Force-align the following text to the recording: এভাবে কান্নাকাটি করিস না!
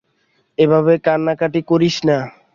এভাবে 0.57 0.93
কান্নাকাটি 1.05 1.61
করিস 1.69 1.95
না! 2.07 2.17